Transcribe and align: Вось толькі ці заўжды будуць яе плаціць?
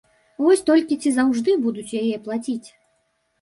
Вось 0.45 0.63
толькі 0.69 0.97
ці 1.03 1.11
заўжды 1.17 1.51
будуць 1.67 1.95
яе 2.01 2.17
плаціць? 2.25 2.67